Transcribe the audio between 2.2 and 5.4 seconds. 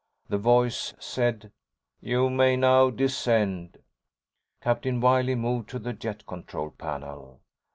may now descend." Captain Wiley